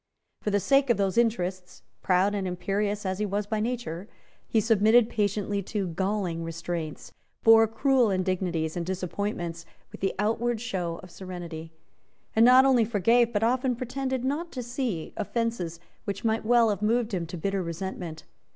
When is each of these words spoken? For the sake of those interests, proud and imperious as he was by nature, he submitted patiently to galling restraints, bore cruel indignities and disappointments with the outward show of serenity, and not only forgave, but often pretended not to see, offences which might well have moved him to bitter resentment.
For 0.41 0.49
the 0.49 0.59
sake 0.59 0.89
of 0.89 0.97
those 0.97 1.15
interests, 1.15 1.83
proud 2.01 2.33
and 2.33 2.47
imperious 2.47 3.05
as 3.05 3.19
he 3.19 3.25
was 3.27 3.45
by 3.45 3.59
nature, 3.59 4.07
he 4.47 4.59
submitted 4.59 5.11
patiently 5.11 5.61
to 5.61 5.89
galling 5.89 6.43
restraints, 6.43 7.11
bore 7.43 7.67
cruel 7.67 8.09
indignities 8.09 8.75
and 8.75 8.83
disappointments 8.83 9.63
with 9.91 10.01
the 10.01 10.15
outward 10.17 10.59
show 10.59 10.99
of 11.03 11.11
serenity, 11.11 11.71
and 12.35 12.43
not 12.43 12.65
only 12.65 12.83
forgave, 12.83 13.31
but 13.31 13.43
often 13.43 13.75
pretended 13.75 14.25
not 14.25 14.51
to 14.53 14.63
see, 14.63 15.13
offences 15.17 15.79
which 16.05 16.25
might 16.25 16.43
well 16.47 16.69
have 16.71 16.81
moved 16.81 17.13
him 17.13 17.27
to 17.27 17.37
bitter 17.37 17.61
resentment. 17.61 18.23